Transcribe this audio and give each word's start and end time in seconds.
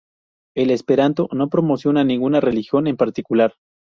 El 0.57 0.71
esperanto 0.71 1.29
no 1.31 1.47
promociona 1.47 2.03
ninguna 2.03 2.39
religión 2.39 2.87
en 2.87 2.97
particular. 2.97 3.53